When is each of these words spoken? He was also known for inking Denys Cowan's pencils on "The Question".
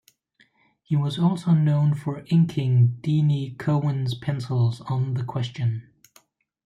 He 0.81 0.95
was 0.95 1.19
also 1.19 1.51
known 1.51 1.93
for 1.93 2.23
inking 2.25 2.97
Denys 3.01 3.53
Cowan's 3.59 4.15
pencils 4.17 4.81
on 4.89 5.13
"The 5.13 5.23
Question". 5.23 5.91